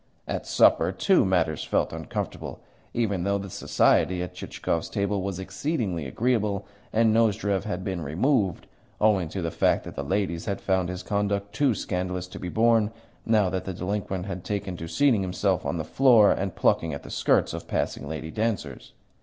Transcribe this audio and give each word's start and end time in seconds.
At 0.27 0.47
supper, 0.47 0.91
too, 0.91 1.23
matters 1.25 1.63
felt 1.63 1.93
uncomfortable, 1.93 2.59
even 2.91 3.23
though 3.23 3.37
the 3.37 3.51
society 3.51 4.23
at 4.23 4.33
Chichikov's 4.33 4.89
table 4.89 5.21
was 5.21 5.37
exceedingly 5.37 6.07
agreeable 6.07 6.65
and 6.91 7.13
Nozdrev 7.13 7.65
had 7.65 7.83
been 7.83 8.01
removed, 8.01 8.65
owing 8.99 9.29
to 9.29 9.43
the 9.43 9.51
fact 9.51 9.83
that 9.83 9.93
the 9.93 10.01
ladies 10.01 10.45
had 10.45 10.59
found 10.59 10.89
his 10.89 11.03
conduct 11.03 11.53
too 11.53 11.75
scandalous 11.75 12.25
to 12.29 12.39
be 12.39 12.49
borne, 12.49 12.89
now 13.27 13.47
that 13.51 13.65
the 13.65 13.75
delinquent 13.75 14.25
had 14.25 14.43
taken 14.43 14.75
to 14.77 14.87
seating 14.87 15.21
himself 15.21 15.67
on 15.67 15.77
the 15.77 15.83
floor 15.85 16.31
and 16.31 16.55
plucking 16.55 16.95
at 16.95 17.03
the 17.03 17.11
skirts 17.11 17.53
of 17.53 17.67
passing 17.67 18.07
lady 18.09 18.31
dancers. 18.31 18.93